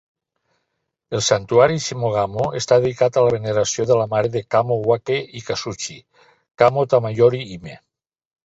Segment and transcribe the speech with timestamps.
[1.17, 5.99] El santuari Shimogamo està dedicat a la veneració de la mare de Kamo Wake-ikazuchi,
[6.63, 7.79] Kamo Tamayori-hime.